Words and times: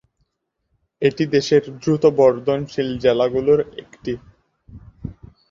এটি 1.01 1.23
দেশের 1.35 1.63
দ্রুত 1.81 2.03
বর্ধনশীল 2.19 2.89
জেলাগুলির 3.03 3.61
একটি। 3.81 4.13